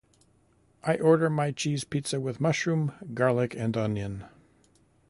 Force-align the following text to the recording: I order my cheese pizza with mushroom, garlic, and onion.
I 0.83 0.97
order 0.97 1.29
my 1.29 1.51
cheese 1.51 1.83
pizza 1.83 2.19
with 2.19 2.41
mushroom, 2.41 2.93
garlic, 3.13 3.53
and 3.55 3.77
onion. 3.77 4.23